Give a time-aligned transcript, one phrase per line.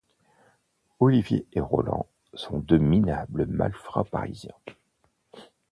[0.99, 4.55] Olivier et Roland sont deux minables malfrats parisiens.